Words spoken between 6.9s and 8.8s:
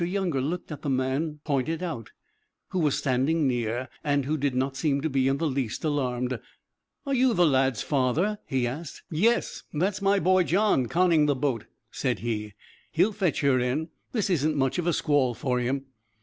"Are you the lad's father?" he